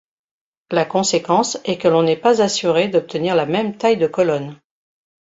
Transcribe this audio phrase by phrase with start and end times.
[0.71, 4.59] La conséquence est que l'on est pas assuré d'obtenir la même taille de colonnes.